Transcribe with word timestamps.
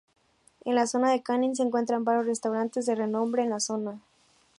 En 0.65 0.73
la 0.73 0.87
zona 0.87 1.11
de 1.11 1.21
Canning 1.21 1.55
se 1.55 1.61
encuentran 1.61 2.03
varios 2.03 2.25
restaurantes 2.25 2.87
de 2.87 2.95
renombre 2.95 3.43
en 3.43 3.51
la 3.51 3.59
zona. 3.59 4.01